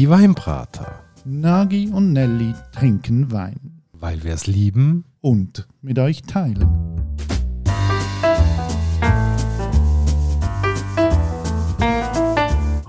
[0.00, 1.04] Die Weinbrater.
[1.26, 3.82] Nagi und Nelly trinken Wein.
[3.92, 5.04] Weil wir es lieben.
[5.20, 6.66] Und mit euch teilen.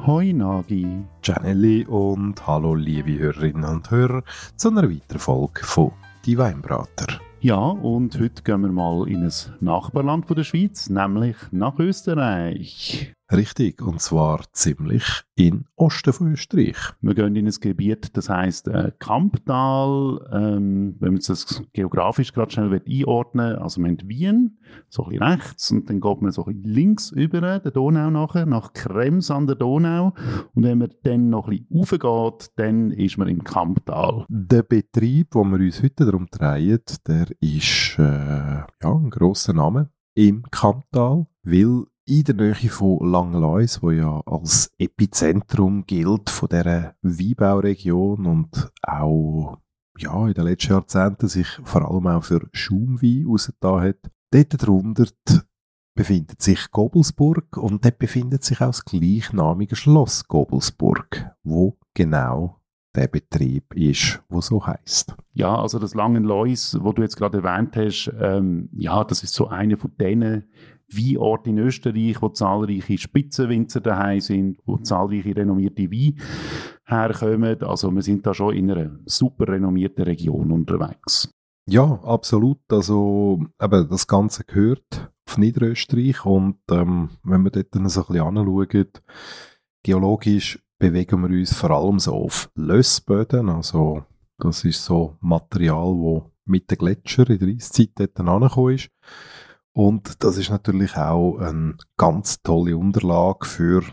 [0.07, 0.87] Hoi Nagi.
[1.21, 4.23] Janelli und hallo liebe Hörerinnen und Hörer
[4.55, 5.91] zu einer weiteren Folge von
[6.23, 7.19] Die Weinbrater.
[7.41, 13.11] Ja, und heute gehen wir mal in ein Nachbarland von der Schweiz, nämlich nach Österreich.
[13.31, 16.75] Richtig, und zwar ziemlich in Osten von Österreich.
[16.99, 20.19] Wir gehen in ein Gebiet, das heißt äh, Kamptal.
[20.33, 24.57] Ähm, wenn man das geografisch gerade schnell einordnen will, also wir haben Wien,
[24.89, 28.09] so ein bisschen rechts, und dann geht man so ein bisschen links über der Donau
[28.09, 30.13] nachher, nach Krems an der Donau.
[30.53, 34.25] Und wenn man dann noch ein bisschen raufgeht, dann ist man im Kamptal.
[34.27, 39.89] Der Betrieb, wo wir uns heute darum drehen, der ist äh, ja, ein grosser Name
[40.15, 46.93] im Kamptal, weil in der Nähe von Langleis, wo ja als Epizentrum gilt von dieser
[47.01, 49.59] Weinbauregion und auch
[49.97, 54.11] ja, in den letzten Jahrzehnten sich vor allem auch für Schaumwein ausgetan hat.
[54.31, 55.05] Dort drunter
[55.95, 62.59] befindet sich Gobelsburg und dort befindet sich auch das gleichnamige Schloss Gobelsburg, wo genau
[62.93, 65.15] der Betrieb ist, wo so heißt.
[65.31, 69.47] Ja, also das Langenlois, wo du jetzt gerade erwähnt hast, ähm, ja, das ist so
[69.47, 70.49] eine von denen
[70.97, 76.15] Weinort in Österreich, wo zahlreiche Spitzenwinzer daheim sind, wo zahlreiche renommierte Weine
[76.85, 77.61] herkommen.
[77.63, 81.29] Also wir sind da schon in einer super renommierten Region unterwegs.
[81.69, 82.59] Ja, absolut.
[82.69, 88.07] Also eben, das Ganze gehört auf Niederösterreich und ähm, wenn wir dort dann so ein
[88.07, 88.87] bisschen anschauen,
[89.83, 94.03] geologisch bewegen wir uns vor allem so auf Lössböden, also
[94.37, 98.89] das ist so Material, wo mit den Gletscher in der Eiszeit dort angekommen ist.
[99.73, 103.83] Und das ist natürlich auch eine ganz tolle Unterlage für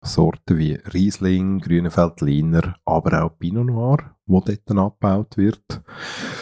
[0.00, 5.82] Sorten wie Riesling, Grüne Veltliner, aber auch Pinot Noir, wo dort abgebaut wird.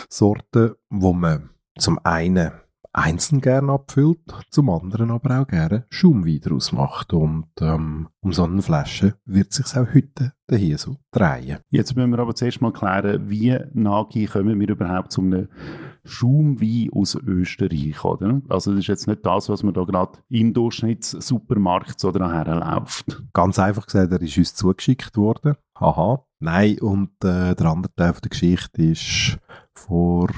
[0.09, 2.53] Sorten, wo man zum einen
[2.97, 4.19] einzeln gerne abfüllt,
[4.51, 7.13] zum anderen aber auch gerne Schaumwein daraus macht.
[7.13, 11.59] Und ähm, um so eine Flasche wird sich auch heute hier so drehen.
[11.69, 15.49] Jetzt müssen wir aber zuerst mal klären, wie Nagi kommen wir überhaupt zu einem
[16.05, 18.41] Schaumwein aus Österreich, oder?
[18.49, 23.23] Also das ist jetzt nicht das, was man da gerade im Durchschnittssupermarkt so daher läuft.
[23.35, 25.57] Ganz einfach gesagt, er ist uns zugeschickt worden.
[25.79, 26.25] Haha.
[26.39, 29.39] Nein, und äh, der andere Teil der Geschichte ist
[29.75, 30.29] vor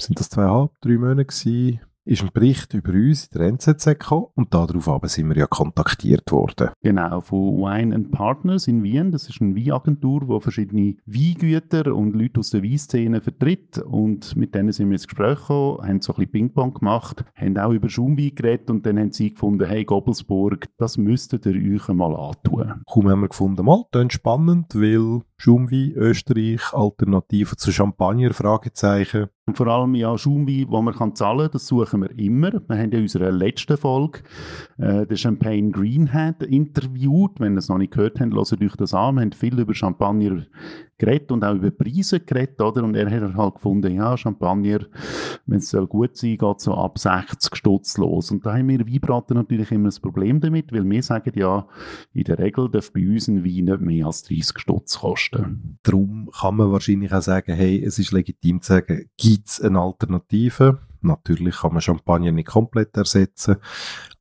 [0.00, 4.28] sind das zweieinhalb, drei Monate gewesen, ist ein Bericht über uns in der NZZ gekommen
[4.34, 6.70] und darauf sind wir ja kontaktiert worden.
[6.82, 9.12] Genau, von Wine and Partners in Wien.
[9.12, 14.54] Das ist eine Weinagentur, die verschiedene Weingüter und Leute aus der Weinszene vertritt und mit
[14.54, 17.90] denen sind wir ins Gespräch gekommen, haben so ein bisschen Ping-Pong gemacht, haben auch über
[17.90, 22.84] Schaumwein geredet und dann haben sie gefunden, hey Gobelsburg, das müsstet ihr euch einmal antun.
[22.90, 29.28] Kaum haben wir gefunden, mal, das spannend, weil Schaumwein, Österreich, Alternative zu Champagner, Fragezeichen.
[29.48, 32.52] Und vor allem ja Schaumwein, wo man kann zahlen kann, das suchen wir immer.
[32.52, 34.18] Wir haben in unserer letzten Folge
[34.76, 37.40] äh, den Champagne Greenhead interviewt.
[37.40, 39.14] Wenn ihr es noch nicht gehört habt, hört euch das an.
[39.14, 40.44] Wir haben viel über Champagner
[40.98, 42.82] geredet und auch über Preise geredet, oder?
[42.82, 44.80] Und er hat halt gefunden, ja, Champagner,
[45.46, 48.30] wenn es gut sein soll, geht so ab 60 Stutz los.
[48.30, 51.66] Und da haben wir Weinbrater natürlich immer ein Problem damit, weil wir sagen ja,
[52.12, 55.78] in der Regel darf bei uns ein Wein nicht mehr als 30 Stutz kosten.
[55.82, 59.80] Darum kann man wahrscheinlich auch sagen, hey, es ist legitim zu sagen, gibt es eine
[59.80, 60.80] Alternative?
[61.00, 63.56] Natürlich kann man Champagner nicht komplett ersetzen,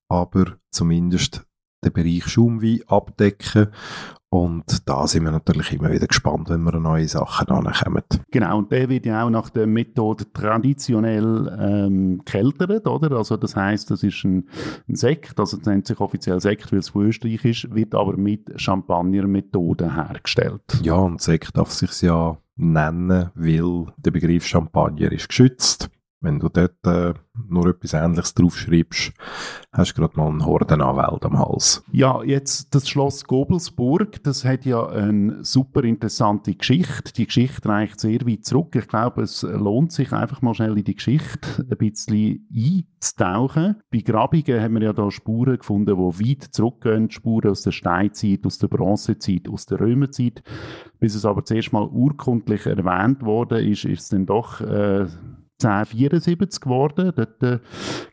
[0.08, 1.47] aber zumindest
[1.84, 3.68] den Bereich Schaumwein abdecken
[4.30, 8.04] und da sind wir natürlich immer wieder gespannt, wenn wir neue Sachen ankommen.
[8.30, 13.16] Genau, und der wird ja auch nach der Methode traditionell ähm, keltert, oder?
[13.16, 14.50] Also das heißt, das ist ein,
[14.90, 18.18] ein Sekt, also das nennt sich offiziell Sekt, weil es von Österreich ist, wird aber
[18.18, 20.82] mit Champagner-Methoden hergestellt.
[20.84, 25.90] Ja, und Sekt darf sich ja nennen, weil der Begriff Champagner ist geschützt.
[26.20, 27.14] Wenn du dort äh,
[27.48, 29.14] nur etwas Ähnliches draufschreibst,
[29.72, 31.84] hast du gerade mal einen Hordenanwalt am Hals.
[31.92, 37.14] Ja, jetzt das Schloss Gobelsburg, das hat ja eine super interessante Geschichte.
[37.14, 38.76] Die Geschichte reicht sehr weit zurück.
[38.76, 43.76] Ich glaube, es lohnt sich einfach mal schnell in die Geschichte ein bisschen einzutauchen.
[43.92, 47.12] Bei Grabungen haben wir ja da Spuren gefunden, die weit zurückgehen.
[47.12, 50.42] Spuren aus der Steinzeit, aus der Bronzezeit, aus der Römerzeit.
[51.00, 54.62] Bis es aber zuerst mal urkundlich erwähnt worden ist, ist es dann doch...
[54.62, 55.06] Äh,
[55.62, 57.12] 1074 geworden.
[57.16, 57.60] Dort äh,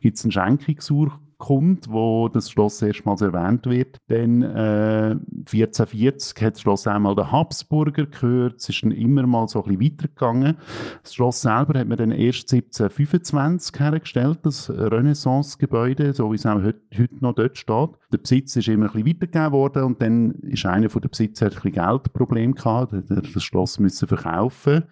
[0.01, 3.97] gibt es eine Schenkungsurkunde kommt, wo das Schloss erstmals erwähnt wird.
[4.07, 5.15] Dann äh,
[5.51, 8.59] 1440 hat das Schloss einmal der Habsburger gehört.
[8.59, 10.57] Es ist dann immer mal so ein bisschen weitergegangen.
[11.03, 16.61] Das Schloss selber hat man dann erst 1725 hergestellt, das Renaissance-Gebäude, so wie es auch
[16.61, 17.89] heute, heute noch dort steht.
[18.11, 21.49] Der Besitz ist immer ein bisschen weitergegeben worden und dann ist einer von den Besitzern
[21.49, 24.83] ein bisschen Geldproblem gehabt, hat das Schloss müssen verkaufen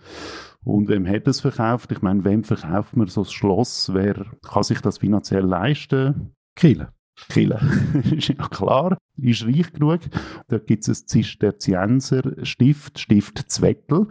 [0.64, 1.92] und wem hat es verkauft?
[1.92, 3.94] Ich meine, wem verkauft man so ein Schloss?
[3.94, 6.34] Wer kann sich das finanziell leisten?
[6.56, 6.88] Kiel.
[7.30, 7.60] Kille.
[8.12, 10.00] ist ja klar, ist reich genug.
[10.48, 14.08] Da gibt es ein Zisterzienser Stift, Stift Zwettel.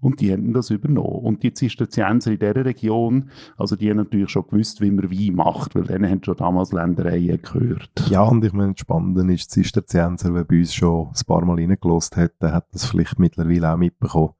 [0.00, 1.24] Und die haben das übernommen.
[1.24, 5.36] Und die Zisterzienser in dieser Region, also die haben natürlich schon gewusst, wie man Wein
[5.36, 8.10] macht, weil denen haben schon damals Ländereien gehört.
[8.10, 11.56] Ja, und ich meine, das Spannende ist, Zisterzienser, wer bei uns schon ein paar Mal
[11.56, 14.30] reingelost hat, hat das vielleicht mittlerweile auch mitbekommen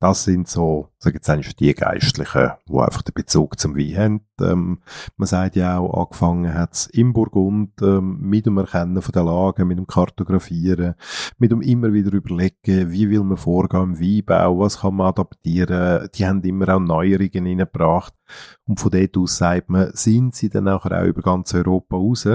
[0.00, 4.20] das sind so, sag jetzt eigentlich die Geistlichen, die einfach den Bezug zum Wein haben.
[4.40, 4.78] Ähm,
[5.16, 9.24] man sagt ja auch, angefangen hat es im Burgund ähm, mit dem Erkennen von der
[9.28, 10.94] Lage, mit dem Kartografieren,
[11.38, 16.08] mit dem immer wieder überlegen, wie will man vorgehen im Weinbau, was kann man adaptieren.
[16.14, 18.14] Die haben immer auch Neuerungen reingebracht.
[18.66, 22.28] Und von dort aus sagt man, sind sie dann auch über ganz Europa raus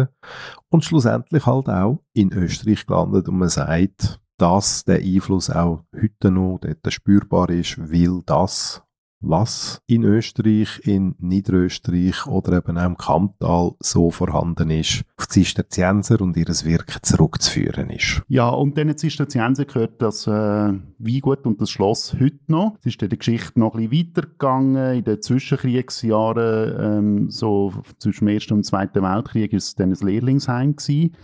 [0.70, 6.32] und schlussendlich halt auch in Österreich gelandet und man sagt, dass der Einfluss auch heute
[6.32, 8.83] noch dort spürbar ist, weil das
[9.24, 15.44] was in Österreich, in Niederösterreich oder eben auch im Kamptal so vorhanden ist, auf die
[15.44, 18.22] Zisterzienser und ihres Wirken zurückzuführen ist.
[18.28, 22.76] Ja, und diesen Zisterzienser gehört das äh, Weingut und das Schloss heute noch.
[22.82, 24.98] Es ist in der Geschichte noch ein bisschen weitergegangen.
[24.98, 30.06] In den Zwischenkriegsjahren, ähm, so zwischen dem Ersten und Zweiten Weltkrieg, ist es dann ein
[30.06, 31.16] Lehrlingsheim gewesen.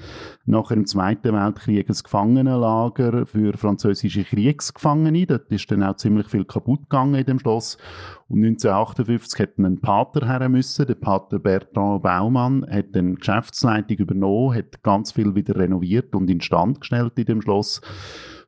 [0.46, 5.28] Nachher im Zweiten Weltkrieg ein Gefangenenlager für französische Kriegsgefangene.
[5.28, 7.78] Dort ist dann auch ziemlich viel kaputt gegangen in dem Schloss.
[8.28, 14.56] Und 1958 hat ein Pater her müssen, der Pater Bertrand Baumann, hat dann Geschäftsleitung übernommen,
[14.56, 17.82] hat ganz viel wieder renoviert und instand gestellt in dem Schloss.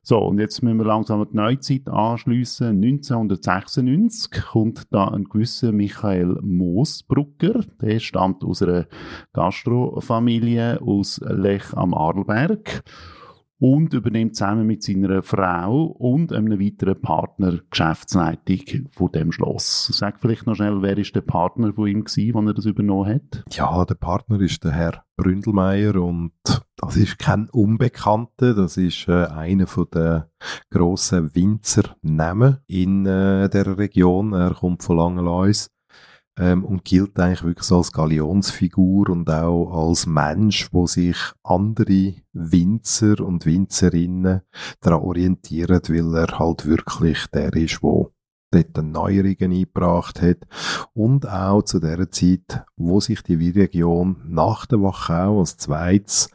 [0.04, 2.82] So, und jetzt müssen wir langsam die Neuzeit anschliessen.
[2.82, 7.60] 1996 kommt da ein gewisser Michael Moosbrucker.
[7.80, 8.86] Der stammt aus einer
[9.32, 12.82] Gastrofamilie aus Lech am Arlberg
[13.62, 19.88] und übernimmt zusammen mit seiner Frau und einem weiteren Partner die Geschäftsleitung von dem Schloss.
[19.92, 23.14] Sag vielleicht noch schnell, wer ist der Partner von ihm gewesen, als er das übernommen
[23.14, 23.44] hat?
[23.52, 26.32] Ja, der Partner ist der Herr Bründelmeier und
[26.76, 30.24] das ist kein Unbekannter, das ist äh, einer von den
[30.72, 34.32] grossen Winzernamen in äh, der Region.
[34.32, 35.70] Er kommt von Langenlois
[36.38, 42.14] ähm, und gilt eigentlich wirklich so als Galionsfigur und auch als Mensch, wo sich andere
[42.32, 44.40] Winzer und Winzerinnen
[44.80, 48.12] daran orientieren, weil er halt wirklich der ist, wo
[48.52, 50.46] dort Neuerungen eingebracht hat
[50.94, 56.30] und auch zu der Zeit, wo sich die Weinregion nach der Wachau als zweites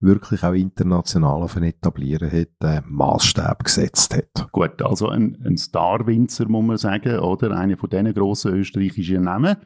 [0.00, 4.50] wirklich auch international auf ein Etablieren hat, äh, Maßstab gesetzt hat.
[4.50, 7.52] Gut, also ein, ein Star-Winzer, muss man sagen, oder?
[7.52, 9.56] Einer von diesen grossen österreichischen Namen.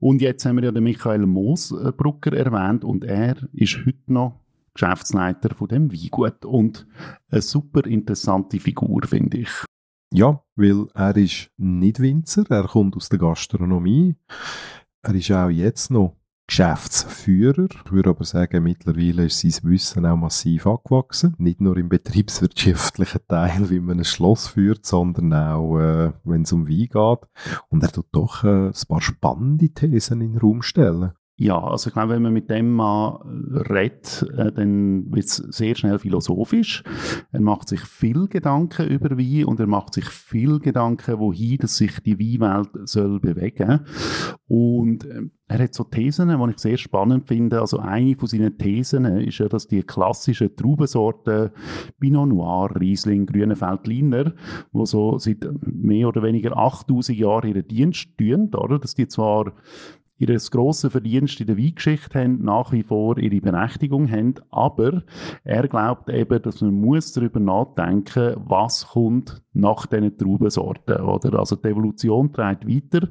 [0.00, 4.40] Und jetzt haben wir ja den Michael Moosbrucker erwähnt und er ist heute noch
[4.74, 6.86] Geschäftsleiter von dem Weingut und
[7.30, 9.50] eine super interessante Figur, finde ich.
[10.12, 14.16] Ja, weil er ist nicht Winzer, er kommt aus der Gastronomie.
[15.02, 16.16] Er ist auch jetzt noch
[16.48, 17.68] Geschäftsführer.
[17.84, 21.34] Ich würde aber sagen, mittlerweile ist sein Wissen auch massiv angewachsen.
[21.36, 26.52] Nicht nur im betriebswirtschaftlichen Teil, wie man ein Schloss führt, sondern auch, äh, wenn es
[26.52, 27.28] um Wein geht.
[27.68, 31.12] Und er tut doch äh, ein paar spannende Thesen in den Raum stellen.
[31.40, 33.20] Ja, also ich glaube, wenn man mit dem mal
[33.70, 36.82] redet, äh, dann wird es sehr schnell philosophisch.
[37.30, 41.76] Er macht sich viel Gedanken über Wein und er macht sich viel Gedanken, wohin dass
[41.76, 43.84] sich die Weinwelt soll bewegen.
[44.48, 47.60] Und äh, er hat so Thesen, die ich sehr spannend finde.
[47.60, 51.50] Also eine von seinen Thesen ist ja, dass die klassischen Traubensorten
[51.98, 54.34] Pinot Noir, Riesling, Grüne Veltliner,
[54.72, 58.78] die so seit mehr oder weniger 8000 Jahren ihren Dienst tun, oder?
[58.78, 59.54] dass die zwar
[60.18, 65.02] ihr grosses Verdienst in der Weingeschichte haben, nach wie vor ihre Berechtigung haben, aber
[65.44, 71.38] er glaubt eben, dass man muss darüber nachdenken, was kommt nach diesen Traubensorten, oder?
[71.38, 73.08] Also die Evolution treibt weiter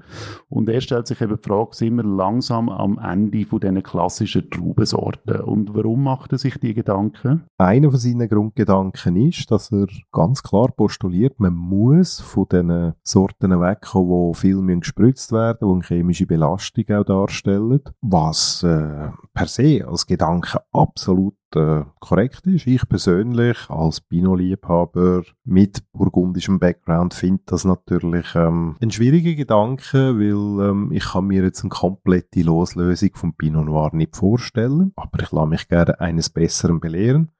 [0.49, 4.49] und er stellt sich eben die Frage, sind wir langsam am Ende von diesen klassischen
[4.49, 7.43] Traubensorten und warum macht er sich die Gedanken?
[7.57, 13.59] Einer von seinen Grundgedanken ist, dass er ganz klar postuliert, man muss von diesen Sorten
[13.59, 19.85] wegkommen, die viel gespritzt werden, die eine chemische Belastung auch darstellen, was äh, per se
[19.87, 22.67] als Gedanke absolut äh, korrekt ist.
[22.67, 30.69] Ich persönlich als Pinot-Liebhaber mit burgundischem Background finde das natürlich ähm, ein schwieriger Gedanke, weil
[30.69, 35.31] ähm, ich kann mir jetzt eine komplette Loslösung vom Pinot Noir nicht vorstellen, aber ich
[35.31, 37.31] lasse mich gerne eines Besseren belehren.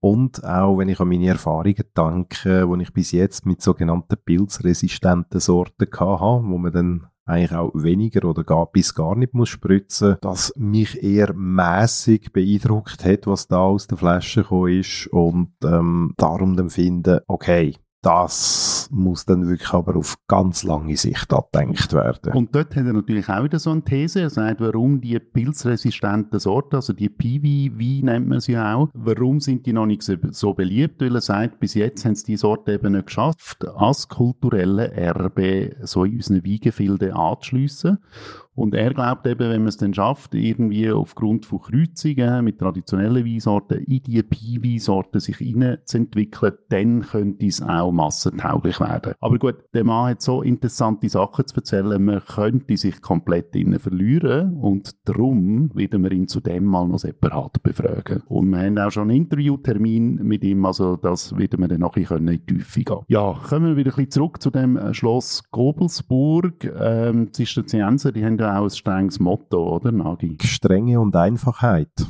[0.00, 5.40] Und auch wenn ich an meine Erfahrungen denke, die ich bis jetzt mit sogenannten pilzresistenten
[5.40, 10.16] Sorten hatte, wo man dann eigentlich auch weniger oder gar bis gar nicht muss spritzen,
[10.20, 15.06] dass mich eher mäßig beeindruckt hat, was da aus der Flasche gekommen ist.
[15.08, 21.32] Und ähm, darum dann finde, okay, das muss dann wirklich aber auf ganz lange Sicht
[21.32, 22.32] abdenkt werden.
[22.32, 24.22] Und dort hat er natürlich auch wieder so eine These.
[24.22, 29.40] Er sagt, warum die pilzresistenten Sorten, also die PV, wie nennt man sie auch, warum
[29.40, 31.00] sind die noch nicht so beliebt?
[31.00, 35.76] Weil er sagt, bis jetzt haben sie die Sorte eben nicht geschafft, als kulturelle Erbe
[35.82, 37.98] so in unseren Weingefilde anzuschliessen.
[38.56, 43.24] Und er glaubt eben, wenn man es dann schafft, irgendwie aufgrund von Kreuzungen mit traditionellen
[43.24, 49.14] Weinsorten in die Pi-Weinsorten sich entwickeln, dann könnte es auch massentauglich werden.
[49.20, 53.78] Aber gut, der Mann hat so interessante Sachen zu erzählen, man könnte sich komplett innen
[53.78, 58.22] verlieren und darum werden wir ihn zu dem mal noch separat befragen.
[58.26, 62.28] Und wir haben auch schon einen Interviewtermin mit ihm, also das werden wir dann bisschen
[62.28, 62.98] in die Tiefe gehen.
[63.08, 66.64] Ja, kommen wir wieder ein bisschen zurück zu dem äh, Schloss Gobelsburg.
[66.78, 70.38] Ähm, die Zisterzienser, die haben ja auch ein strenges Motto, oder Nagi?
[70.42, 72.06] Strenge und Einfachheit.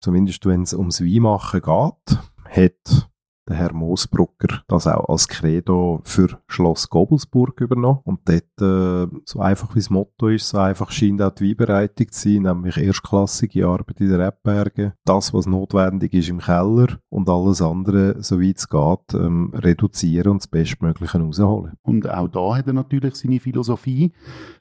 [0.00, 2.18] Zumindest wenn es ums Weinmachen geht,
[2.50, 3.10] hat
[3.48, 8.00] der Herr Moosbrucker das auch als Credo für Schloss Gobelsburg übernommen.
[8.04, 12.10] Und dort, äh, so einfach wie das Motto ist, so einfach scheint auch die Weinbereitung
[12.10, 17.28] zu sein, nämlich erstklassige Arbeit in den Rebbergen, das, was notwendig ist im Keller und
[17.28, 21.74] alles andere, so weit es geht, ähm, reduzieren und das Bestmögliche rausholen.
[21.82, 24.12] Und auch da hat er natürlich seine Philosophie.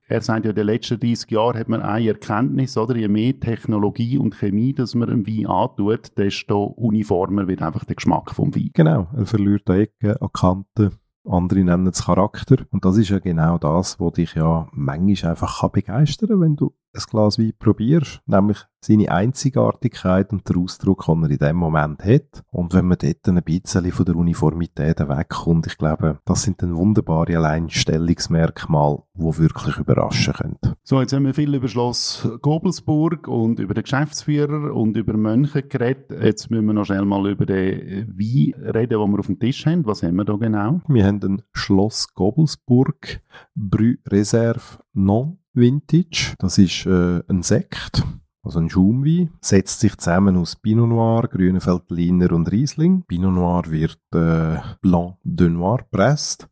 [0.08, 2.96] Er sagt ja, in den letzten 30 Jahren hat man eine Erkenntnis, oder?
[2.96, 7.96] Je mehr Technologie und Chemie, dass man einem Wein antut, desto uniformer wird einfach der
[7.96, 8.72] Geschmack vom Wein.
[8.74, 10.92] Genau, er verliert an Ecken, an Kanten,
[11.26, 12.66] andere nennen es Charakter.
[12.72, 16.74] Und das ist ja genau das, was dich ja manchmal einfach begeistern kann, wenn du
[16.94, 18.22] ein Glas Wein probierst.
[18.26, 22.44] Nämlich seine Einzigartigkeit und der Ausdruck, den er in dem Moment hat.
[22.52, 26.76] Und wenn man dort ein bisschen von der Uniformität wegkommt, ich glaube, das sind dann
[26.76, 30.58] wunderbare Alleinstellungsmerkmale, die wirklich überraschen können.
[30.84, 35.64] So, jetzt haben wir viel über Schloss Gobelsburg und über den Geschäftsführer und über Mönche
[35.64, 36.12] geredet.
[36.22, 39.66] Jetzt müssen wir noch schnell mal über den Wein reden, den wir auf dem Tisch
[39.66, 39.86] haben.
[39.86, 40.82] Was haben wir da genau?
[40.88, 43.22] Wir haben ein Schloss Gobelsburg
[43.56, 44.62] Brü Reserve
[44.94, 46.36] Non Vintage.
[46.40, 48.04] Das ist äh, ein Sekt
[48.46, 53.04] also ein Schaumwein setzt sich zusammen aus Pinot Noir, Grüne Veltliner und Riesling.
[53.08, 56.50] Pinot Noir wird äh, Blanc de Noir presst,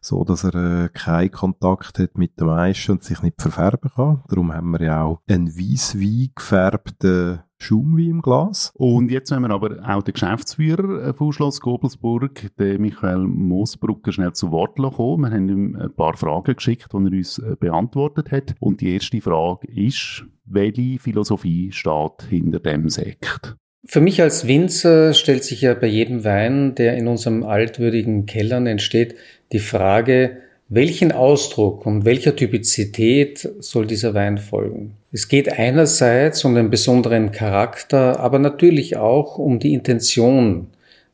[0.00, 4.22] so dass er äh, keinen Kontakt hat mit dem Eischen und sich nicht verfärben kann.
[4.26, 8.72] Darum haben wir ja auch einen Weisswein gefärbten Schaumwein im Glas.
[8.74, 14.12] Und jetzt haben wir aber auch den Geschäftsführer äh, von Schloss Gobelsburg, den Michael Moosbrucker,
[14.12, 15.22] schnell zu Wort kommen.
[15.22, 18.54] Wir haben ihm ein paar Fragen geschickt, die er uns äh, beantwortet hat.
[18.60, 23.56] Und die erste Frage ist, welche Philosophie steht hinter dem Sekt?
[23.86, 28.66] Für mich als Winzer stellt sich ja bei jedem Wein, der in unserem altwürdigen Kellern
[28.66, 29.14] entsteht,
[29.52, 30.38] die Frage,
[30.74, 34.94] welchen Ausdruck und welcher Typizität soll dieser Wein folgen?
[35.12, 40.68] Es geht einerseits um den besonderen Charakter, aber natürlich auch um die Intention,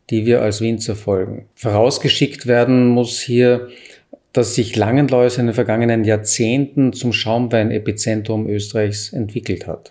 [0.09, 1.47] die wir als Winzer folgen.
[1.55, 3.69] Vorausgeschickt werden muss hier,
[4.33, 9.91] dass sich Langenlois in den vergangenen Jahrzehnten zum Schaumweinepizentrum Österreichs entwickelt hat.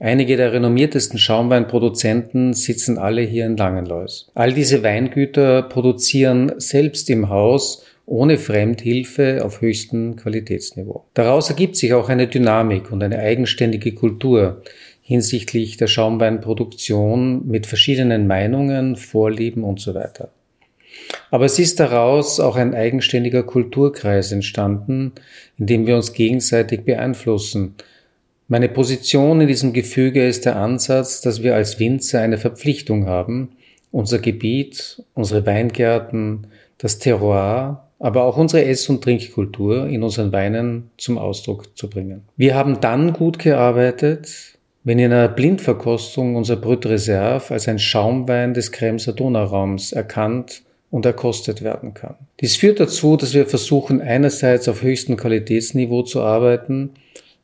[0.00, 4.26] Einige der renommiertesten Schaumweinproduzenten sitzen alle hier in Langenlois.
[4.34, 11.04] All diese Weingüter produzieren selbst im Haus ohne Fremdhilfe auf höchstem Qualitätsniveau.
[11.14, 14.62] Daraus ergibt sich auch eine Dynamik und eine eigenständige Kultur
[15.00, 20.30] hinsichtlich der Schaumweinproduktion mit verschiedenen Meinungen, Vorlieben und so weiter.
[21.30, 25.12] Aber es ist daraus auch ein eigenständiger Kulturkreis entstanden,
[25.58, 27.74] in dem wir uns gegenseitig beeinflussen.
[28.48, 33.56] Meine Position in diesem Gefüge ist der Ansatz, dass wir als Winzer eine Verpflichtung haben,
[33.90, 36.46] unser Gebiet, unsere Weingärten,
[36.78, 42.20] das Terroir, aber auch unsere Ess- und Trinkkultur in unseren Weinen zum Ausdruck zu bringen.
[42.36, 48.52] Wir haben dann gut gearbeitet, wenn in einer Blindverkostung unser Brut Reserve als ein Schaumwein
[48.52, 52.16] des Kremser Donauraums erkannt und erkostet werden kann.
[52.40, 56.90] Dies führt dazu, dass wir versuchen, einerseits auf höchstem Qualitätsniveau zu arbeiten,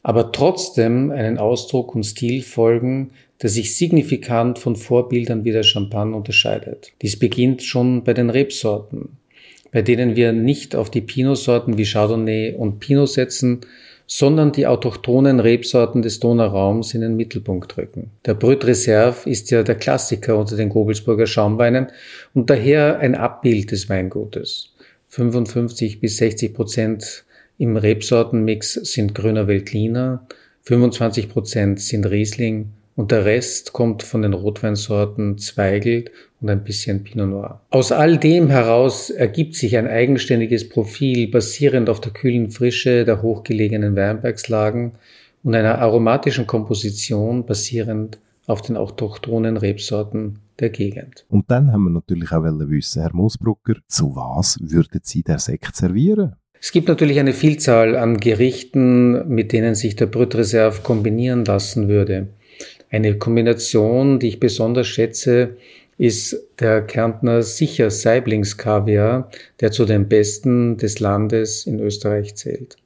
[0.03, 6.15] aber trotzdem einen Ausdruck und Stil folgen, der sich signifikant von Vorbildern wie der Champagne
[6.15, 6.93] unterscheidet.
[7.01, 9.17] Dies beginnt schon bei den Rebsorten,
[9.73, 13.61] bei denen wir nicht auf die Pinot-Sorten wie Chardonnay und Pinot setzen,
[14.07, 18.11] sondern die autochthonen Rebsorten des Donauraums in den Mittelpunkt rücken.
[18.27, 21.87] Der Brüt Reserve ist ja der Klassiker unter den Gobelsburger Schaumweinen
[22.35, 24.75] und daher ein Abbild des Weingutes.
[25.11, 27.25] 55 bis 60 Prozent
[27.59, 30.27] im Rebsortenmix sind grüner Veltliner,
[30.63, 37.05] 25 Prozent sind Riesling und der Rest kommt von den Rotweinsorten Zweigelt und ein bisschen
[37.05, 37.61] Pinot Noir.
[37.71, 43.23] Aus all dem heraus ergibt sich ein eigenständiges Profil basierend auf der kühlen Frische der
[43.23, 44.93] hochgelegenen Weinbergslagen
[45.43, 51.25] und einer aromatischen Komposition basierend auf den autochthonen Rebsorten der Gegend.
[51.29, 55.77] Und dann haben wir natürlich auch wissen, Herr Moosbrucker, zu was würden Sie der Sekt
[55.77, 56.35] servieren?
[56.61, 61.89] Es gibt natürlich eine Vielzahl an Gerichten, mit denen sich der Brut Reserve kombinieren lassen
[61.89, 62.29] würde.
[62.91, 65.57] Eine Kombination, die ich besonders schätze,
[65.97, 69.31] ist der Kärntner sicher Saiblingskaviar,
[69.61, 72.77] der zu den besten des Landes in Österreich zählt.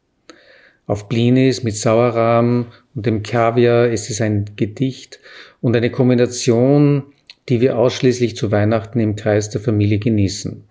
[0.87, 5.21] Auf Blinis mit Sauerrahm und dem Kaviar ist es ein Gedicht
[5.63, 7.05] und eine Kombination,
[7.49, 10.63] die wir ausschließlich zu Weihnachten im Kreis der Familie genießen.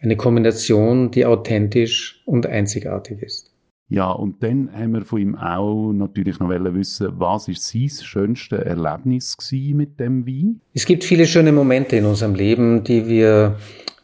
[0.00, 3.52] Eine Kombination, die authentisch und einzigartig ist.
[3.88, 8.58] Ja, und dann haben wir von ihm auch natürlich noch wissen, was ist sein schönstes
[8.58, 10.60] Erlebnis mit dem Wein?
[10.74, 13.56] Es gibt viele schöne Momente in unserem Leben, die wir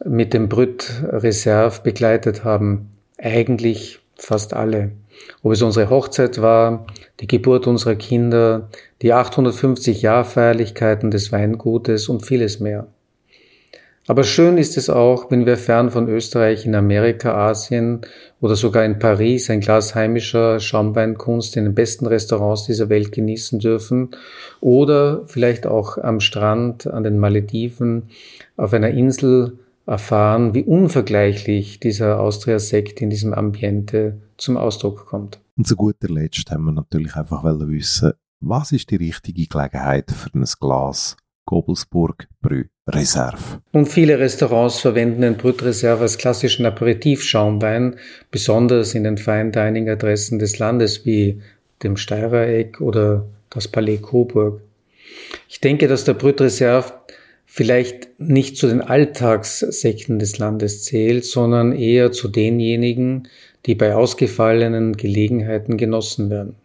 [0.05, 2.91] mit dem Brüt Reserve begleitet haben.
[3.17, 4.91] Eigentlich fast alle.
[5.41, 6.87] Ob es unsere Hochzeit war,
[7.19, 8.69] die Geburt unserer Kinder,
[9.01, 12.87] die 850 Jahrfeierlichkeiten des Weingutes und vieles mehr.
[14.05, 18.01] Aber schön ist es auch, wenn wir fern von Österreich in Amerika, Asien
[18.41, 23.59] oder sogar in Paris ein Glas heimischer Schaumweinkunst in den besten Restaurants dieser Welt genießen
[23.59, 24.09] dürfen
[24.59, 28.09] oder vielleicht auch am Strand, an den Malediven,
[28.57, 35.39] auf einer Insel erfahren, wie unvergleichlich dieser Austria-Sekt in diesem Ambiente zum Ausdruck kommt.
[35.55, 40.29] Und zu guter Letzt haben wir natürlich einfach wissen, was ist die richtige Gelegenheit für
[40.33, 43.61] ein Glas Gobelsburg Brü Reserve.
[43.71, 47.95] Und viele Restaurants verwenden den Brut Reserve als klassischen Aperitivschaumwein,
[48.29, 51.41] besonders in den Fine Dining Adressen des Landes wie
[51.81, 54.61] dem Steirereck oder das Palais Coburg.
[55.47, 56.91] Ich denke, dass der Brut Reserve
[57.45, 63.29] vielleicht nicht zu den Alltagssekten des Landes zählt, sondern eher zu denjenigen,
[63.65, 66.55] die bei ausgefallenen Gelegenheiten genossen werden.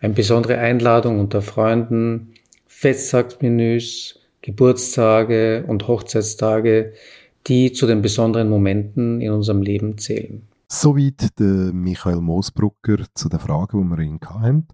[0.00, 2.34] Eine besondere Einladung unter Freunden,
[2.66, 6.92] Festtagsmenüs, Geburtstage und Hochzeitstage,
[7.46, 10.46] die zu den besonderen Momenten in unserem Leben zählen.
[10.68, 14.66] Soweit der Michael Moosbrucker zu der Frage, die wir ihn hatten.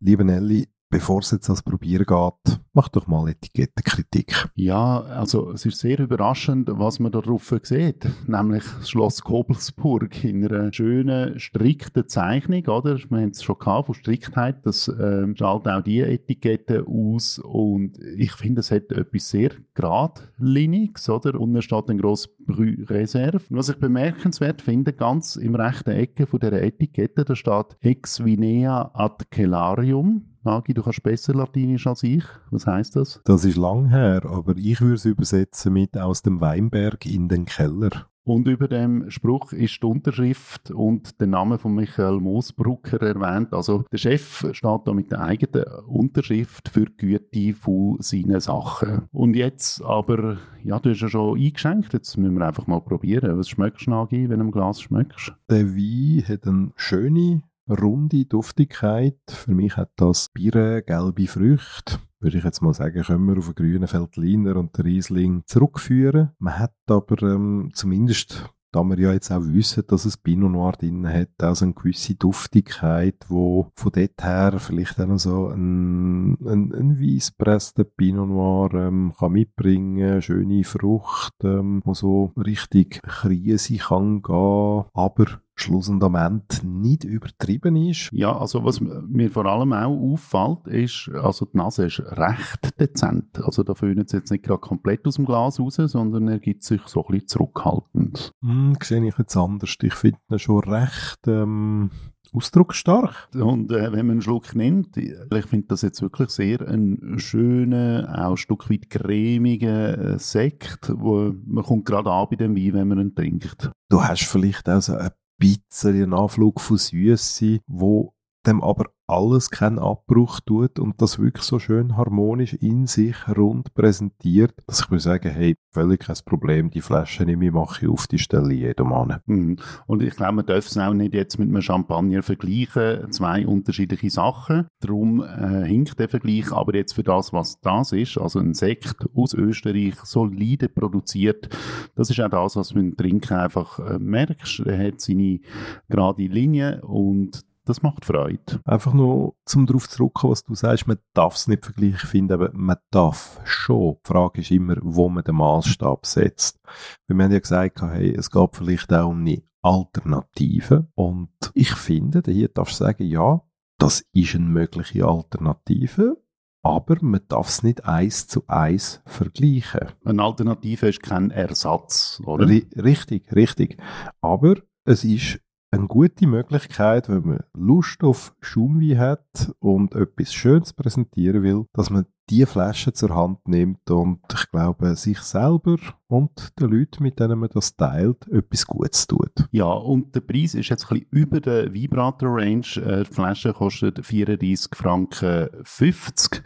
[0.00, 4.48] Liebe Nelly, bevor es jetzt ans Probieren geht, mach doch mal Etikettenkritik.
[4.54, 10.46] Ja, also es ist sehr überraschend, was man darauf sieht, nämlich das Schloss Kobelsburg in
[10.46, 12.96] einer schönen, strikten Zeichnung, oder?
[12.96, 17.98] Wir haben es schon gehabt, von Striktheit, das äh, strahlt auch die Etikette aus und
[18.16, 21.40] ich finde, es hat etwas sehr geradliniges, oder?
[21.40, 23.40] Unten steht ein grosses Reserve.
[23.48, 28.92] Was ich bemerkenswert finde, ganz im rechten Ecke von der Etikette, da steht Ex Vinea
[28.94, 32.24] ad Celarium Nagi, du kannst besser Latinisch als ich.
[32.50, 33.20] Was heißt das?
[33.24, 37.46] Das ist lang her, aber ich würde es übersetzen mit aus dem Weinberg in den
[37.46, 38.06] Keller.
[38.26, 43.52] Und über dem Spruch ist die Unterschrift und der Name von Michael Moosbrucker erwähnt.
[43.52, 49.08] Also der Chef steht da mit der eigenen Unterschrift für die Güte von seinen Sachen.
[49.12, 53.38] Und jetzt aber, ja, du hast ja schon eingeschenkt, jetzt müssen wir einfach mal probieren.
[53.38, 55.34] Was schmeckst du, Nagi, wenn du im Glas schmeckst?
[55.50, 59.18] Der Wein hat eine schöne runde Duftigkeit.
[59.28, 61.98] Für mich hat das Biere, gelbe Früchte.
[62.20, 66.30] Würde ich jetzt mal sagen, können wir auf den grünen Feldliner und den Riesling zurückführen.
[66.38, 70.72] Man hat aber ähm, zumindest da wir ja jetzt auch wissen, dass es Pinot Noir
[70.72, 76.32] drin hat, also eine gewisse Duftigkeit, wo von dort her vielleicht auch noch so ein,
[76.44, 83.76] ein, ein weisspresster Pinot Noir ähm, kann mitbringen, schöne Frucht, ähm, wo so richtig Krise
[83.76, 88.10] kann gehen, aber schlussendlich nicht übertrieben ist.
[88.12, 93.40] Ja, also was mir vor allem auch auffällt, ist, also die Nase ist recht dezent.
[93.42, 96.64] Also da föhnt es jetzt nicht gerade komplett aus dem Glas raus, sondern er gibt
[96.64, 98.32] sich so ein bisschen zurückhaltend.
[98.42, 99.76] Hm, sehe ich jetzt anders.
[99.82, 101.90] Ich finde ihn schon recht ähm,
[102.32, 103.28] ausdrucksstark.
[103.34, 108.06] Und äh, wenn man einen Schluck nimmt, ich finde das jetzt wirklich sehr einen schönen,
[108.06, 112.74] auch ein Stück weit cremigen äh, Sekt, wo man kommt gerade an bei dem Wein,
[112.74, 113.70] wenn man ihn trinkt.
[113.88, 118.13] Du hast vielleicht auch so ein bisschen einen Anflug von Süße, wo
[118.46, 123.74] dem aber alles keinen Abbruch tut und das wirklich so schön harmonisch in sich rund
[123.74, 127.90] präsentiert, dass ich würde sagen, hey, völlig kein Problem, die Flasche nehme ich, mache ich
[127.90, 129.20] auf die Stelle jedem an.
[129.26, 129.56] Mhm.
[129.86, 134.08] Und ich glaube, man darf es auch nicht jetzt mit einem Champagner vergleichen, zwei unterschiedliche
[134.08, 134.68] Sachen.
[134.80, 139.06] Darum äh, hinkt der Vergleich, aber jetzt für das, was das ist, also ein Sekt
[139.14, 141.48] aus Österreich, solide produziert,
[141.94, 144.60] das ist auch das, was man Trinken einfach äh, merkst.
[144.60, 145.40] Er hat seine
[145.88, 148.60] gerade Linie und das macht Freude.
[148.64, 152.34] Einfach nur, zum darauf zurückkommen, was du sagst, man darf es nicht vergleichen, ich finde
[152.34, 153.96] aber, man darf schon.
[154.04, 156.60] Die Frage ist immer, wo man den Maßstab setzt.
[157.06, 162.22] wir haben ja gesagt, hey, es geht vielleicht auch um eine Alternative und ich finde,
[162.26, 163.40] hier darfst du sagen, ja,
[163.78, 166.22] das ist eine mögliche Alternative,
[166.62, 169.88] aber man darf es nicht eins zu eins vergleichen.
[170.04, 172.48] Eine Alternative ist kein Ersatz, oder?
[172.48, 173.78] R richtig, richtig.
[174.20, 175.40] Aber es ist
[175.74, 181.90] eine gute Möglichkeit, wenn man Lust auf Schaumwein hat und etwas Schönes präsentieren will, dass
[181.90, 185.76] man die Flasche zur Hand nimmt und ich glaube, sich selber
[186.14, 189.32] und den Leuten, mit denen man das teilt, etwas Gutes tut.
[189.50, 192.66] Ja, und der Preis ist jetzt ein bisschen über der Vibrator-Range.
[192.76, 196.42] Äh, die Flasche kostet 34 Franken 50,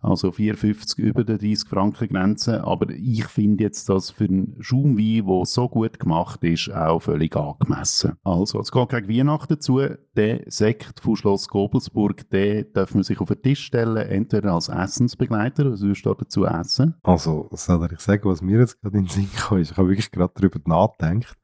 [0.00, 2.64] also 54 über der 30 Franken Grenze.
[2.64, 7.36] Aber ich finde jetzt das für einen Schaumwein, der so gut gemacht ist, auch völlig
[7.36, 8.14] angemessen.
[8.24, 9.80] Also, es geht gegen Weihnachten dazu.
[10.16, 14.68] Der Sekt von Schloss Gobelsburg, den darf man sich auf den Tisch stellen, entweder als
[14.68, 15.70] Essens Begleiter?
[15.70, 16.94] Was würdest du dazu essen?
[17.02, 19.88] Also, soll ich sagen, was mir jetzt gerade in den Sinn kam, ist, ich habe
[19.88, 21.36] wirklich gerade darüber nachgedacht.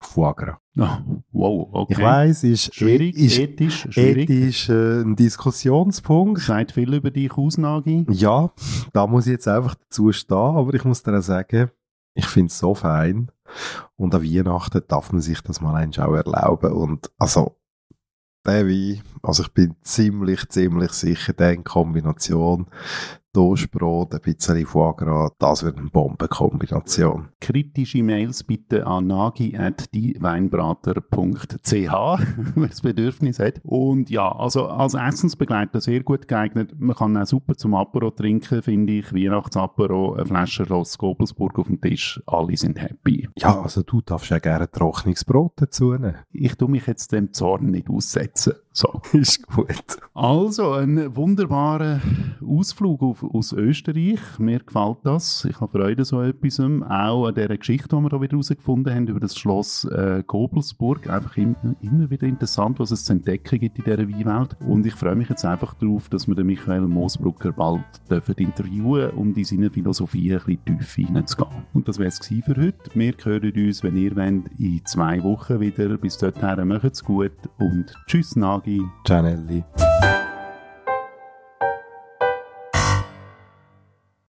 [0.00, 0.56] Foie Gras.
[0.76, 1.92] Oh, wow, okay.
[1.94, 4.30] Ich weiss, ist schwierig, ist, ethisch, schwierig.
[4.30, 6.40] Ethisch äh, ein Diskussionspunkt.
[6.40, 8.06] Sagt viel über dich aus, Nagi.
[8.08, 8.52] Ja,
[8.92, 11.70] da muss ich jetzt einfach dazu stehen, aber ich muss dir auch sagen,
[12.14, 13.32] ich finde es so fein.
[13.96, 16.72] Und an Weihnachten darf man sich das mal auch erlauben.
[16.72, 17.56] Und also,
[18.46, 22.66] der Wein, also ich bin ziemlich, ziemlich sicher, der in Kombination
[23.32, 27.28] Toastbrot, ein bisschen Foie Gras, das wird eine Bombenkombination.
[27.40, 31.62] Kritische Mails bitte an nagi.dieweinbrater.ch,
[32.54, 33.60] wer das Bedürfnis hat.
[33.64, 36.74] Und ja, also als Essensbegleiter sehr gut geeignet.
[36.78, 39.12] Man kann auch super zum Apero trinken, finde ich.
[39.12, 43.28] Weihnachtsapero, eine Flasche Ross Gobelsburg auf dem Tisch, alle sind happy.
[43.36, 46.16] Ja, also du darfst ja gerne trockenes Brot dazu nehmen.
[46.32, 48.54] Ich tue mich jetzt dem Zorn nicht aussetzen.
[48.78, 49.02] So.
[49.12, 49.98] Ist gut.
[50.14, 52.00] Also, ein wunderbarer
[52.46, 54.20] Ausflug auf, aus Österreich.
[54.38, 55.44] Mir gefällt das.
[55.46, 56.60] Ich habe Freude so etwas.
[56.60, 61.10] Auch an dieser Geschichte, die wir da wieder herausgefunden haben, über das Schloss äh, Gobelsburg.
[61.10, 64.56] Einfach immer, immer wieder interessant, was es zu entdecken gibt in dieser Weinwelt.
[64.60, 69.10] Und ich freue mich jetzt einfach darauf, dass wir den Michael Moosbrucker bald dürfen interviewen
[69.10, 71.50] und in seine Philosophie ein bisschen tief hineinzugehen.
[71.72, 72.74] Und das wäre es für heute.
[72.94, 75.96] Wir hören uns, wenn ihr wollt, in zwei Wochen wieder.
[75.96, 78.67] Bis dorthin macht's gut und tschüss, Nagi.
[78.68, 79.64] i Gianelli.